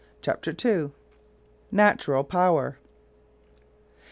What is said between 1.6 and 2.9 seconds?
NATURAL POWER.